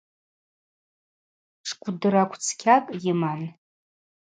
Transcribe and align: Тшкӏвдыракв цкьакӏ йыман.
Тшкӏвдыракв 1.63 2.37
цкьакӏ 2.45 2.91
йыман. 3.03 3.41